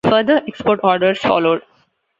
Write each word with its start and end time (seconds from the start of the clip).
Further 0.03 0.37
export 0.47 0.79
orders 0.83 1.19
followed. 1.19 1.61